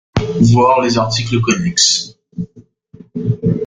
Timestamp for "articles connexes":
0.97-2.17